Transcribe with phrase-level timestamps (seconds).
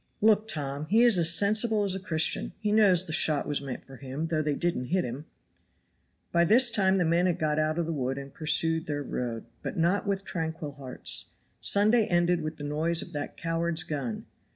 [0.19, 2.53] "Look, Tom, he is as sensible as a Christian.
[2.59, 5.25] He knows the shot was meant for him, though they didn't hit him."
[6.31, 9.45] By this time the men had got out of the wood, and pursued their road,
[9.61, 11.25] but not with tranquil hearts.
[11.59, 14.25] Sunday ended with the noise of that coward's gun.